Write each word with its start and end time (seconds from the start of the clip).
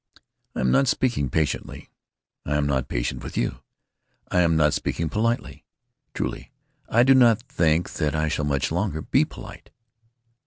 "I 0.55 0.61
am 0.61 0.71
not 0.71 0.87
speaking 0.87 1.29
patiently. 1.29 1.91
I 2.43 2.55
am 2.55 2.65
not 2.65 2.87
patient 2.87 3.23
with 3.23 3.37
you! 3.37 3.59
I 4.29 4.41
am 4.41 4.55
not 4.57 4.73
speaking 4.73 5.09
politely. 5.09 5.63
Truly, 6.15 6.51
I 6.89 7.03
do 7.03 7.13
not 7.13 7.43
think 7.43 7.87
that 7.97 8.15
I 8.15 8.27
shall 8.27 8.45
much 8.45 8.71
longer 8.71 9.03
be 9.03 9.25
polite! 9.25 9.69